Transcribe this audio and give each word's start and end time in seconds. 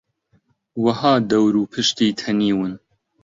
وەها 0.83 1.13
دەور 1.29 1.53
و 1.57 1.63
پشتی 1.73 2.09
تەنیون 2.19 2.71